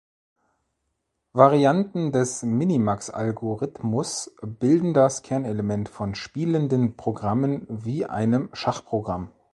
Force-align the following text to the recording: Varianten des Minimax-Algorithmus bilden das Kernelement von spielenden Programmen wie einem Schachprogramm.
Varianten 1.31 2.11
des 2.11 2.41
Minimax-Algorithmus 2.41 4.35
bilden 4.41 4.95
das 4.95 5.21
Kernelement 5.21 5.89
von 5.89 6.15
spielenden 6.15 6.97
Programmen 6.97 7.67
wie 7.69 8.07
einem 8.07 8.49
Schachprogramm. 8.53 9.29